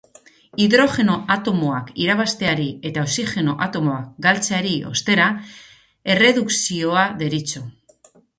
Hidrogeno 0.63 1.17
atomoak 1.33 1.91
irabazteari 2.05 2.65
eta 2.91 3.03
oxigeno 3.09 3.53
atomoak 3.67 4.09
galtzeari, 4.27 4.73
ostera, 4.93 5.29
erredukzioa 6.17 7.07
deritzo. 7.23 7.65